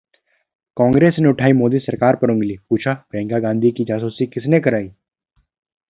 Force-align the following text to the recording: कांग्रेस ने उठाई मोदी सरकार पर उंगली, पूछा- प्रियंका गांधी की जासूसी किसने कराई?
कांग्रेस 0.77 1.15
ने 1.19 1.29
उठाई 1.29 1.51
मोदी 1.51 1.79
सरकार 1.79 2.15
पर 2.15 2.31
उंगली, 2.31 2.57
पूछा- 2.69 3.09
प्रियंका 3.09 3.39
गांधी 3.39 3.71
की 3.71 3.85
जासूसी 3.85 4.25
किसने 4.25 4.59
कराई? 4.59 4.91